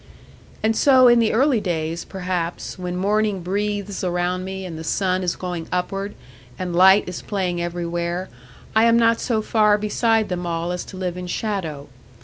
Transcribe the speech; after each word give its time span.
'And 0.63 0.75
so 0.75 1.07
in 1.07 1.19
the 1.19 1.31
early 1.31 1.61
days 1.61 2.05
perhaps, 2.05 2.79
when 2.79 2.97
morning 2.97 3.43
breathes 3.43 4.03
around 4.03 4.43
me, 4.43 4.65
and 4.65 4.75
the 4.75 4.83
sun 4.83 5.21
is 5.21 5.35
going 5.35 5.67
upward, 5.71 6.15
and 6.57 6.75
light 6.75 7.07
is 7.07 7.21
playing 7.21 7.61
everywhere, 7.61 8.27
I 8.75 8.85
am 8.85 8.97
not 8.97 9.19
so 9.19 9.43
far 9.43 9.77
beside 9.77 10.27
them 10.29 10.47
all 10.47 10.71
as 10.71 10.83
to 10.85 10.97
live 10.97 11.17
in 11.17 11.27
shadow. 11.27 11.87